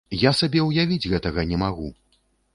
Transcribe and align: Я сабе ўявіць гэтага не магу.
Я 0.21 0.29
сабе 0.39 0.63
ўявіць 0.69 1.09
гэтага 1.13 1.47
не 1.53 1.61
магу. 1.67 1.93